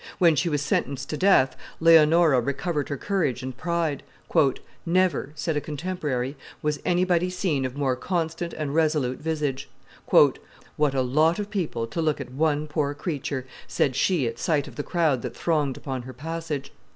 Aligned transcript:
When 0.17 0.35
she 0.35 0.49
was 0.49 0.63
sentenced 0.63 1.11
to 1.11 1.17
death, 1.17 1.55
Leonora 1.79 2.41
recovered 2.41 2.89
her 2.89 2.97
courage 2.97 3.43
and 3.43 3.55
pride. 3.55 4.01
"Never," 4.83 5.29
said 5.35 5.55
a 5.55 5.61
contemporary, 5.61 6.35
"was 6.63 6.79
anybody 6.83 7.29
seen 7.29 7.65
of 7.65 7.77
more 7.77 7.95
constant 7.95 8.51
and 8.53 8.73
resolute 8.73 9.19
visage." 9.19 9.69
"What 10.09 10.95
a 10.95 11.03
lot 11.03 11.37
of 11.37 11.51
people 11.51 11.85
to 11.85 12.01
look 12.01 12.19
at 12.19 12.31
one 12.31 12.65
poor 12.65 12.95
creature!" 12.95 13.45
said 13.67 13.95
she 13.95 14.25
at 14.25 14.39
sight 14.39 14.67
of 14.67 14.75
the 14.75 14.81
crowd 14.81 15.21
that 15.21 15.37
thronged 15.37 15.77
upon 15.77 16.01
her 16.01 16.13
passage. 16.13 16.71